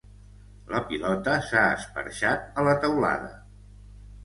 La 0.71 0.79
pilota 0.91 1.35
s'ha 1.51 1.67
esperxat 1.77 2.59
a 2.63 2.67
la 2.71 2.75
teulada 2.87 3.31